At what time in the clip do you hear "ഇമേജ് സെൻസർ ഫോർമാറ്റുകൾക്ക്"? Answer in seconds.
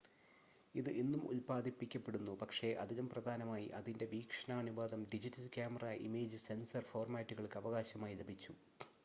6.07-7.59